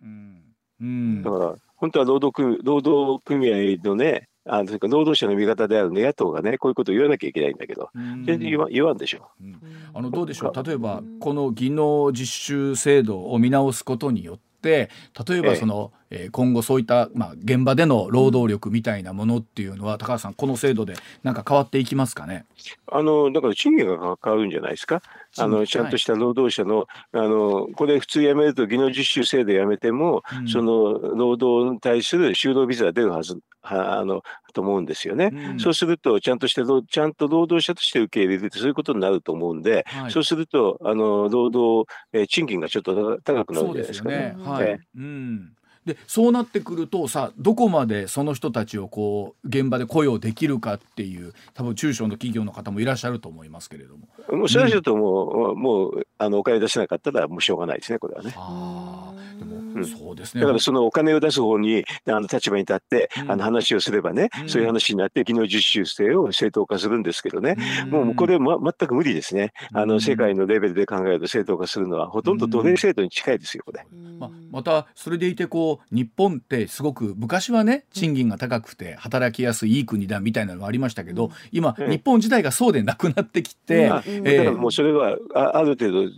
[0.00, 0.42] うん、
[0.80, 9.60] うん、だから本当は労働組労働組合のねあの労働者の味方である、ね、野党がね、こういうことを言わなきゃいけないんだけど、全然言わ言わんでしょ、うん、
[9.92, 14.90] あのどうでしょう、例えばこの技能実習制度を見直すことによって、
[15.28, 22.46] 例えばその、えー、今後そういった、まあ、現場での労働力みたいなものっていうのは、高橋さんこの制度でなんか変わっていきますかね？
[22.90, 25.02] あのだから賃金が変わるんじゃないですか？
[25.38, 44.16] あのちゃんとした労働者の,、あのこれ普通辞めると技能実習制度辞めても、うん、その労働に対する就労ビザが出るはずはあのと思うんですよね、うん、そうするとちゃんとしてちゃんと労働者として受け入れるってそういうことになると思うんで、はい、そうするとあの労働、えー、賃金がちょっと高くなるんじゃないですかね。
[44.16, 44.36] ね。
[44.38, 45.52] はい、うん
[45.94, 54.08] でそうなってくるとさどこまでその人たちをこう現場で雇用できるかっていう多分中小の企業の方もいらっしゃると思いますけれども。
[54.30, 58.32] もうそれはちょっともううん、もうあのお金出せなかったらもうしょうがないですねこれはね。
[58.36, 60.40] あでも、うん、そうですね。
[60.40, 67.56] だからそのお金を出す方にあの立場に立って、うん、あの話をすればね、そういう話になって技能実習生を正当化するんですけどね、
[67.88, 69.52] もうこれは、ま、全く無理ですね。
[69.72, 73.84] あの世界のレベルで考えると正当化するのはほとんど奴隷制度に近いですよこれ。
[74.18, 84.04] ままたそれでいてこう日本ってすごく昔はね賃金が高くて働きやすいいい国だみたいなのがありましたけど今、日本自体がそうでなくなってきて、だか
[84.44, 86.10] らもうそれはあある程度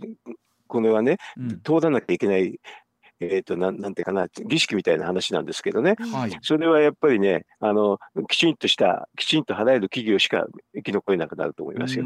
[0.67, 1.17] これはね、
[1.63, 2.59] 通らなきゃいけない
[3.19, 7.99] えーと、なんなんていうかな儀式みたいな話なんですけどね、はい、それはやっぱりねあの
[8.29, 10.45] きちんとしたきちんと払える企業しか
[10.75, 12.05] 生き残れなくなると思いますよ。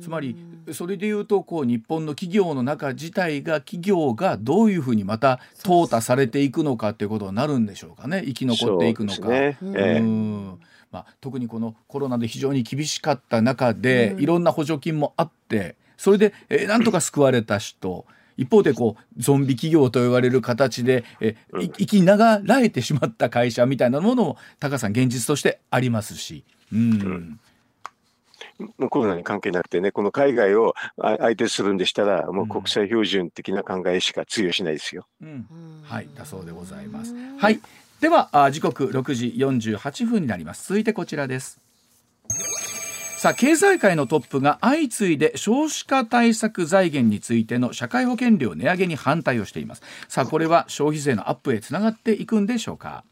[0.00, 0.36] つまり
[0.72, 8.22] それでいうとこう日本の企業の中自体が企業がどういうふうにまた淘汰されていくのかっていうことになるんでしょうかね。
[8.26, 9.28] 生き残っていくのか。
[9.28, 9.58] ね。
[9.62, 10.56] えー
[10.92, 18.06] まあ、特にこのコロナで非常に厳しかった中で、いろんな補助金もあってそれで、えー、なんとか救われた人
[18.42, 26.44] 一方でこうゾンビ企業と言われる形でえ生きながらえてしまった会社みたいなものも高さん現実としてありますし。
[26.72, 27.40] うん、うん
[28.78, 35.06] もうコロナに関係なくてね、この海外を相手するんでしたら、もう国際標準的な考えしか通用しないですよ。
[35.20, 35.46] うん、
[35.82, 37.14] はい、だそうでございます。
[37.38, 37.60] はい、
[38.00, 40.68] では時刻6時48分になります。
[40.68, 41.60] 続いてこちらです。
[43.22, 49.82] さあ経済界のトップが相次いで少子化対策財源についての社会保険料値上げに反対をしています。
[50.08, 53.04] さあこれは消費税のアップへつながっていくんでしょうか、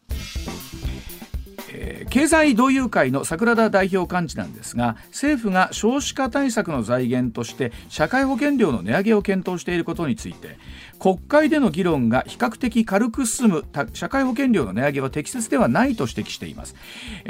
[2.11, 10.59] 経済同友会の桜田代表幹事なんですが政府が少子化対策の財源として社会保険料の値上げを検討していることについて
[10.99, 16.77] 国会での議論が比較的軽く進む社会保険料の値上げは適切ではないと指摘しています。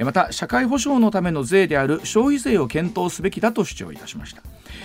[0.03, 4.43] また社会保障のための税である消費税を検討すべきだと主張いたしました。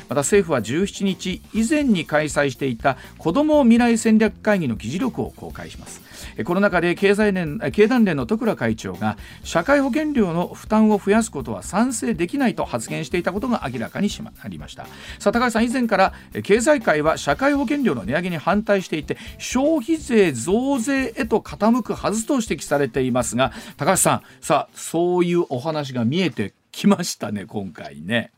[0.07, 6.14] また政府は17日以前に開催していた子ども未来戦略会議の議事録を公開します。
[6.43, 14.85] この中で経済連経団連の徳倉会長が社会保険料の負担を増やすことは賛成できないと発言していたことが明らかにしまなりました
[15.19, 28.31] さあ高橋さん以前から経済界は社会保険料の値上げに反対していて消費税増税へと傾くはずと指摘されていますが高橋さんさあそういうお話が見えてきましたね今回ね。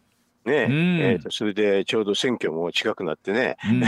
[0.47, 3.83] ね、うん、えーと、それでちょうど選挙も近くなってね、うん、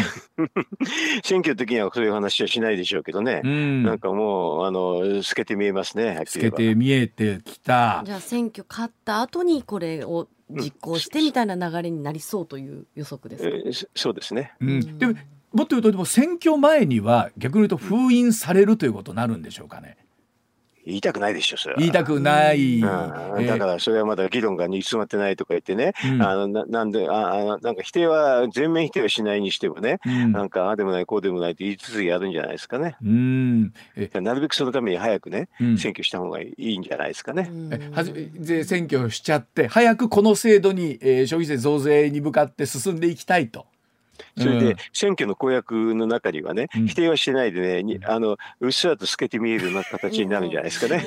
[1.23, 8.03] 選挙の時にはそういう話はしないでしょうけどね、うん、なんかもうあの透けて見えますね透けて見えてきた。
[8.05, 15.13] じゃあ選挙勝った後にこれを実行してみたいな流れになりそうという予測ですか、えー、そうですね、うん、でも
[15.53, 19.97] もっと言うとでも選挙前には逆に言うと封印されるということになるんでしょうかね。
[20.89, 22.81] 言いたくないでしょそれ言いたくない、うん、
[23.47, 32.95] だからそれはまだ議論が煮詰まってないとか言ってね、うん、あのななんであなんか否定は全面否定はしないにしてもね、うん、なんかああでもないこうでもないって言いつつやるんじゃないですかね。
[33.03, 33.73] うん。
[34.21, 37.49] なるべくそのために早くね、選挙した方がいいんじゃないですかね。
[37.71, 43.65] えはじで選挙しちゃって早くこの制度に、えー、消費税増税に向かって進んでいきたいと。
[44.37, 51.05] それで選挙の公約の中にはね、否定はしてないでね、あのうっすらと透けて見えるような形になるんじゃないですかね。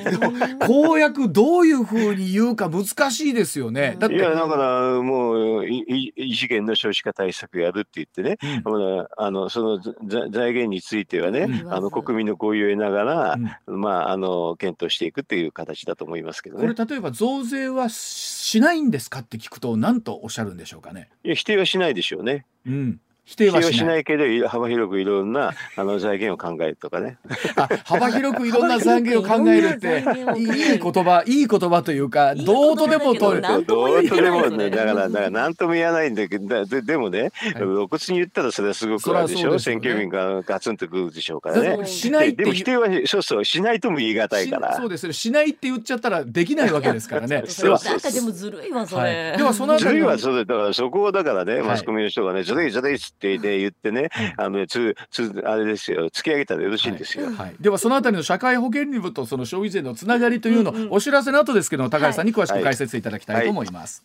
[0.67, 3.97] 公約どういうふうに言うか難しいですよね。
[3.99, 9.81] だいやだからもう異次元の少子化対策やるって言ってね、うん、あのその
[10.31, 16.63] 財源についてはね、うん、あの国民の合意を得ながら、うん、まああの検討していくっていう形だと思いますけどね。
[16.63, 21.09] これ例えば増税はしないんですかって聞くと何とおっしゃるんでしょうかね。
[21.25, 22.47] いや否定はしないでしょうね。
[22.67, 23.01] うん。
[23.25, 24.05] 否定はしない。
[24.05, 27.19] けど幅広くいろんなあの財源を考えるとかね。
[27.85, 30.05] 幅広くいろんな財源を考えるって
[30.39, 33.43] いい言葉いい言葉というかどうとでも取る。
[33.43, 41.87] どうとでもね だからだから何とも言わないんだけどででもね、露骨に言ったらそれはすごくあるでしょ、ね、選挙民がガツンとくるでしょうからね。
[41.87, 44.77] しないでも否定はそうそうしないとも言い難いから。
[44.77, 45.13] そうです。
[45.13, 47.45] しないって言っちゃったらできないわけですからね。
[47.49, 56.07] そうなんでもずるいわそれ、はい、ではそのずるいわそれだからそこをだからねマスコミの人がねずるいずるいっつってね言ってね、あのつつあれですよ。
[56.07, 57.31] 突き上げたらよろしいんですよ。
[57.33, 64.05] はい、ではそのあたりの社会保険料とその消費税のつながりというのを、お知らせの後ですけど高橋さんに詳しく解説いただきたいと思います。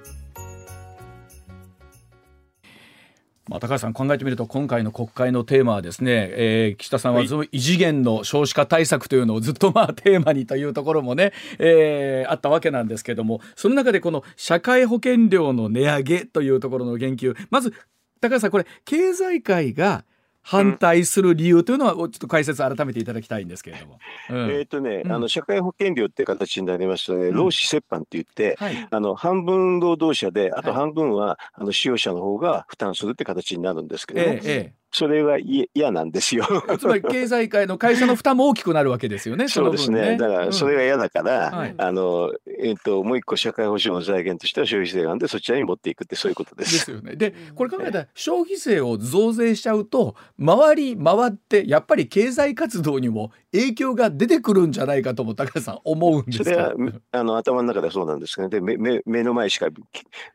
[3.47, 17.73] まあ、高橋さん考えてみると今回の国会のテーマはですね、えー、岸田さんは異次元の少子化対策というのをずっとまあテーマにというところもね、えー、あったわけなんですけどもその中でこの社会保険料の値上げというところの言及まず
[18.21, 20.05] 高橋さんこれ経済界が
[20.43, 23.99] 反対する理由というのは、ちょっと解説改めていただきたいんですけれども。
[24.29, 34.41] うん、えっ、とね、うん、あの社会保険料って形になりますとね、労使折半って言って、はい、あの半分労働者で、あと半分は、あの使用者の方が負担するって形になるんですけどね。
[34.43, 36.45] ええそれは嫌なんですよ
[36.79, 39.47] つまり経済界の会社の負担も大きくなるわけですよね。
[39.49, 40.17] そうですね。
[40.17, 46.73] だからそれが嫌だから、うんはい、あのえっ、ー、ともう一個社会保障の財源としては消費税なんでそちらに持っていくってそういうことです。
[46.73, 47.15] ですよね。
[47.15, 56.73] でこれ考えたら消費税を増税しちゃうと回り回ってやっぱり経済活動にも影響が出てくるんじゃないかとも高橋さん思うんですそれは
[57.11, 59.67] あの頭の中ではそうなんですけど、ね、で目目の前しか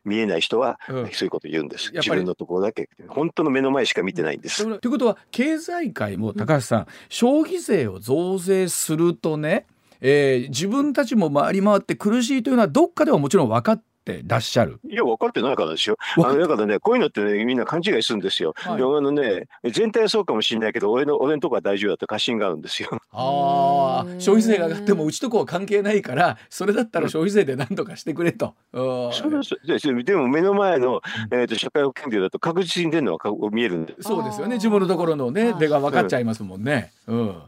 [0.03, 1.91] 見えない人は、そういうこと言うんです。
[1.93, 4.46] 自分のところだけ本当の目の前しか見てないんです。
[4.79, 9.65] ということは経済界も高橋さん、うん、消費税を増税するとね、
[10.01, 14.79] えー、自分たちも回り回って苦しいというのはどっかではもちろん分かってらっしゃる。
[14.89, 15.97] いや分かってないからですよ。
[16.17, 22.89] あのだからねこういうのってねみんな勘違いするんですよ、はい、あのね全体はそうかもしれないけど俺の俺のとこは大丈夫だって過信があるんですよ。
[23.11, 29.31] ああ消費税が上がってもうちとこは関係ないからそれだったら消費税で何とかしてくれと、うん、そう
[29.65, 30.03] です。
[30.03, 31.01] でも目の前の、
[31.31, 33.19] えーと、社会保険料だと確実に出るのは
[33.51, 33.95] 見えるんで。
[33.99, 34.55] そうですよね。
[34.55, 37.41] 自分のところのね出が分かっちゃいますもんね、うん、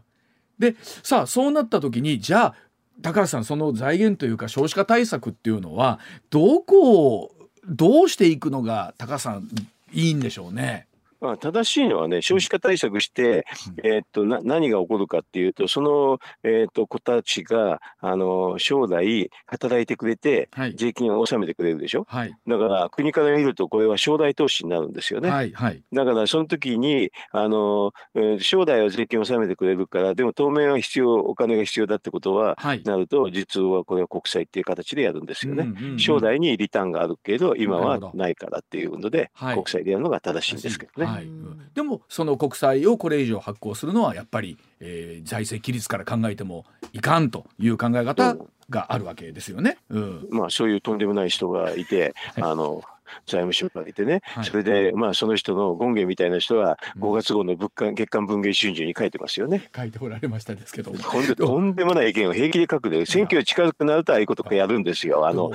[0.58, 2.56] でさあそうなった時にじゃあ
[3.02, 7.32] 高橋さんその財源というか少子化対策っていうのはどこを
[7.66, 9.48] どうしていくのが高橋さん
[9.92, 10.88] いいんでしょうね。
[11.22, 13.46] まあ、正しいのはね、少子化対策して、
[13.84, 25.30] えー、っとな何が起こるかっていうと、その、えー、っと子たちがあの将来働いてくれて、税金を納めてくれるでしょ、はい、だから国から見ると、これは将来投資になるんですよね。
[25.30, 35.64] はいはい、だからその時にあの、えー、将来は税金を納めてくれるから、でも当面は必要、お金が必要だってことは、はい、なると、実はこれは国債っていう形でやるんですよね。
[35.64, 41.09] うんうんうん、将来にリターンがあるけど、今はないからっていうので、国債でやるのが正しいんですけどね。
[41.14, 41.28] はい、
[41.74, 48.38] でもその国債をこれ以上発行するのはやっぱり、えー、財政規律から考えてもいかんという考え方
[48.70, 49.78] があるわけですよね。
[49.90, 52.84] うん、まあそういうとんでもない人がいて、あの
[53.26, 59.70] 財務省がいてね、はい、それで、まあ、その人の権限みたいな人は、5月号の物価月間文藝春秋に書いてますよね。
[59.76, 60.92] 書いておられましたですけど。
[60.94, 65.52] ほんでとんでもない意見を平気で書くで、選挙が近づくなるとああいうことかやるんですよ、あの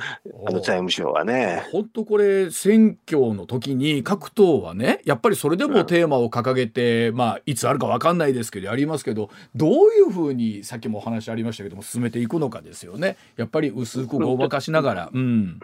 [0.47, 1.63] あの財務省はね。
[1.71, 13.17] 本当これ、選挙の時に各党はね、やっぱりそれでもテーマを掲げて、うん、まあ、いつあるか分かんないですけど、やりますけど、どういうふうに、さっきもお話ありましたけども、進めていくのかですよね。
[13.37, 15.09] やっぱり薄くごまかしながら。
[15.13, 15.59] うん。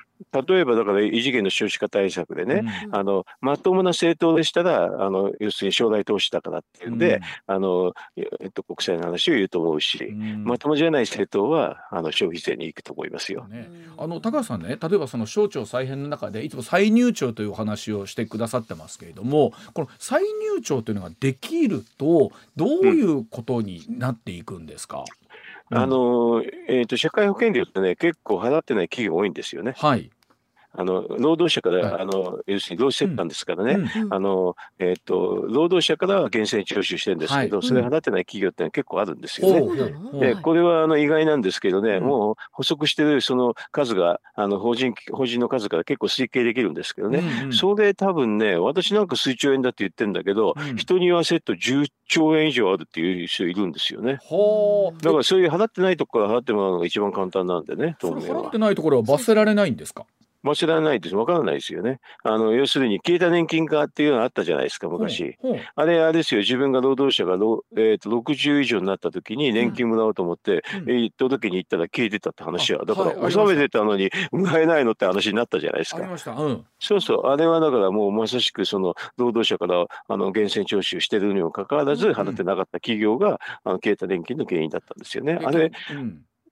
[0.48, 7.94] 例えばだから異次元の少子化対策でね、うん、あのまともな政党でしたらあの要するに将来投資だからっていうんで、うん、あの
[8.40, 13.46] えっと、国債の話を言うと思うし、うん、まともじゃない政党はあの消費税に行くと思いますよ。
[13.48, 25.06] ね、あの高橋さんね例えばその省庁再編の中でいつも再入庁というお話をしてくださってますけれどもこの再入庁というのができるとどういうことになっていくんですか、
[25.74, 29.74] あのえーと、社会保険料ってね、結構払ってない企業多いんですよね。
[29.78, 30.12] はい。
[30.74, 34.04] あの労働者から、はい、あの要するに労使折半ですからね、うん。
[34.04, 39.60] うん、あのえーと、労働者からは源泉徴収してるんですけど、はい、それ払ってない企業って結構あるんですよね。
[39.60, 54.20] うん、でこれはあの意外なんですけどね、うん、もう補足してるその数があの法人法人の数から結構推計できるんですけどね、うんうん、それ多分ね私なんか数兆円だって言ってるんだけど、うん、人に言わせると10兆円以上あるっていう人いるんですよね。
[55.02, 57.98] だからそういう払ってないところから払ってもらうのが一番簡単なんでね。
[58.02, 60.06] 払ってないところは罰せられないんですか？
[60.44, 61.16] まあ、知らないです。
[61.16, 62.00] わからないですよね。
[62.24, 65.38] あの、要するに、消えた年金化っていうのがあったじゃないですか、昔。
[65.76, 67.36] あれ、あれですよ、自分が労働者が、
[67.78, 76.02] えーと、60以上になった時に年金もらおうと思って、うん、えー、届けに行ったら消えてたって話は、だから、納めてたのに、もらえないのって話になったじゃないですか。
[76.02, 85.40] うん、そうそう、あれはだからもうまさしく、その、労働者からあの源泉徴収してるにもかかわらず、払ってなかった企業が、あの消えた年金の原因だったんですよね。
[85.44, 85.72] あれ、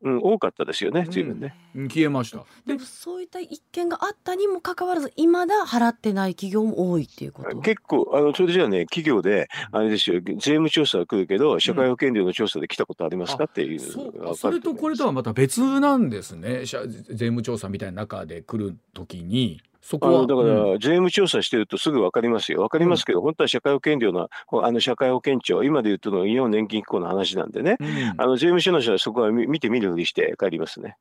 [0.02, 1.56] うん、多かったですよね、随分ね。
[1.76, 2.46] うん、消えました。
[2.66, 7.60] でもそういった一件があったにもかかわらず、未だ払ってない企業も多いっていうこと。
[7.60, 14.36] 結構あのそれじゃあね、企業であれですよ、税務調査が来るけど、社会保険料の調査で来たことありますか、っていうそ。
[14.36, 16.64] それとこれとはまた別なんですね。
[16.64, 19.62] 税務調査みたいな中で来るときに。
[19.82, 30.98] そこはだから、税務調査してるとすぐ分かりますよ、分かりますけど、うん、本当は社会保険料のあの社会保険庁、今で言うとの日本年金機構の話なんでね、うん、あの税務署の人はそこは見て見るふりして帰りますね。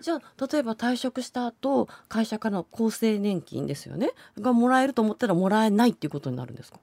[0.00, 4.12] じゃあ例えば退職した後会社からの厚生年金ですよね。
[4.40, 6.78] がもらえると思ったらもらえないっていうことになるんですか？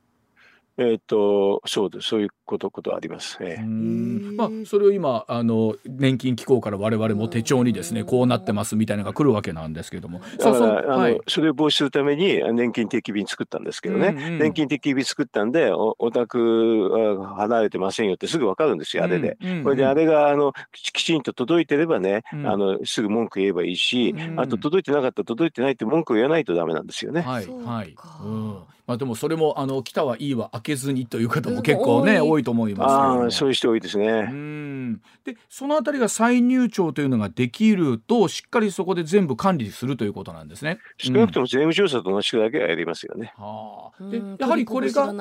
[0.78, 3.38] えっ、とそうですそういうことことあります。
[3.40, 10.20] えー、まあそれを今あの年金機構から我々も手帳にですねこうなってますみたいなのが来るわけなんですけども。
[10.38, 14.10] だからあの、はい、それを防止するために年金定期便作ったんですけどね。
[14.10, 16.90] うんうん、年金定期便作ったんでおお宅
[17.38, 19.38] 離れてませんよってすぐわかるんですよあれで。
[19.42, 27.22] うんうんうん、これであれがあのきちんと届いてればね、うん、あのすぐ文句言えばいいし、うん、あと届いてなかった届いてないって文句を言わないとダメなんですよね。
[27.22, 27.96] はいはい。
[28.24, 28.58] うん
[28.88, 34.06] まあ、でもそれもあの来たはいいわ開けずにという方も結構ね多いと思いますああそういう人多いですね。
[34.08, 40.78] うんでそのあたりが再入庁というのができるとしっかりそこで全部管理するということなんですね。
[40.98, 43.34] 少なくとも税務調査と同じくだけはやりますよね。
[43.38, 45.12] はあ、でやはりこれが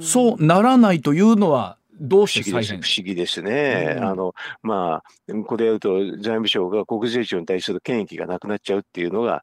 [0.00, 3.96] そうならないというのはどうして不思議ですね。
[3.98, 9.42] うん、あのまあこれやると財務省が国税庁に対する権益がなくなっちゃうっていうのが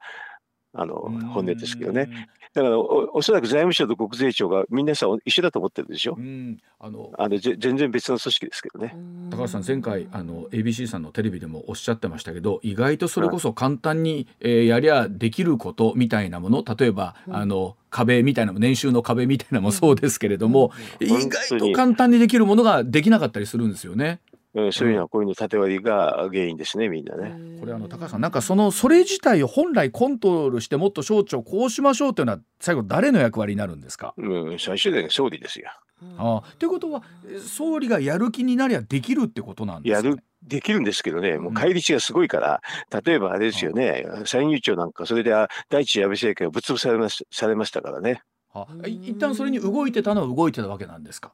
[0.73, 2.27] あの本音ですけどね。
[2.53, 6.15] だからおおそらく財務省と国税庁が皆さん一緒だと思ってるでしょ。
[6.17, 8.95] うん、あのあの全然別の組織ですけどね。
[9.29, 24.19] 高橋さん前回あの ABC さんのテレビでもおっしゃってましたけど意外とそれこそ簡単に、えー、やりゃできることみたいなもの例えば、うん、あの壁みたいな年収の壁みたいなのもそうですけれども、うん、意外と簡単にできるものができなかったりするんですよね。
[24.55, 27.59] うん、そういうのはこういうの縦割りが原因ですねみんなね。
[27.59, 34.13] これあの高橋さんなんかそのそれ自体を本来コントロールしてもっと省庁こうしましょうというのは最後誰の役割になるんですか？
[34.17, 35.69] うん、最終的に総理ですよ。
[36.17, 37.03] ああということは
[37.45, 45.31] 総理がやる気になりゃできるってことなんですか、ね、やるできるんですけどね、もう返り血がすごいから、うん、例えばあれですよね、参入庁なんか、それで
[45.69, 48.21] 第一次安倍政権をぶっ潰されましされましたからね。
[48.53, 51.33] あ一旦それに動いてたのは動いてたわけなんですか？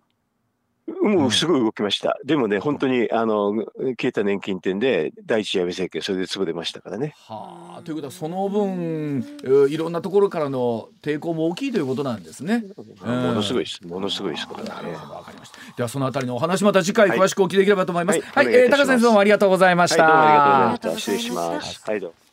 [0.88, 2.20] もうすぐ動きました。
[2.24, 7.16] でもね、本当にあの消えた年金店で第一次安倍政権それで潰れましたからね。
[7.28, 9.26] はあ、ということはその分
[9.70, 12.66] いろんなところからの抵抗も大きいということなんですね。
[13.02, 13.86] ものすごいです。
[13.86, 14.70] ものすごいですからね。
[14.70, 15.58] なるほどわかりました。
[15.76, 18.22] ではそのあたりのお話また次回詳しくお聞きできればと思います。
[18.22, 20.04] はい、はいはい、えー、高先生どうもありがとうございました。
[20.04, 21.12] はい、どうもありがとうございました。
[21.12, 21.82] 失礼します。
[21.84, 22.25] はい、どうも。